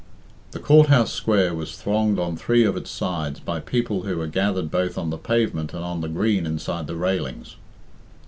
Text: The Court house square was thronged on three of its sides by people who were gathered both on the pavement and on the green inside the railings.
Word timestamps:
The 0.49 0.57
Court 0.59 0.87
house 0.87 1.13
square 1.13 1.53
was 1.53 1.77
thronged 1.77 2.17
on 2.17 2.35
three 2.35 2.63
of 2.65 2.75
its 2.75 2.89
sides 2.89 3.39
by 3.39 3.59
people 3.59 4.01
who 4.01 4.17
were 4.17 4.25
gathered 4.25 4.71
both 4.71 4.97
on 4.97 5.11
the 5.11 5.17
pavement 5.19 5.75
and 5.75 5.83
on 5.83 6.01
the 6.01 6.09
green 6.09 6.47
inside 6.47 6.87
the 6.87 6.95
railings. 6.95 7.55